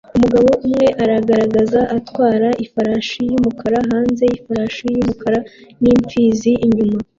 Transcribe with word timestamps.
Umugabo 0.17 0.49
umwe 0.65 0.87
aragaragara 1.03 1.81
atwara 1.97 2.49
ifarashi 2.65 3.21
yumukara 3.31 3.77
hamwe 3.89 4.13
nifarasi 4.29 4.85
yumukara 4.95 5.39
nimpfizi 5.81 6.51
inyuma 6.65 6.99